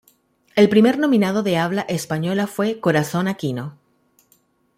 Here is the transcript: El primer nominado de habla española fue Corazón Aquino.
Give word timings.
El 0.55 0.67
primer 0.67 0.97
nominado 0.97 1.43
de 1.43 1.57
habla 1.59 1.83
española 1.83 2.47
fue 2.47 2.79
Corazón 2.79 3.27
Aquino. 3.27 3.77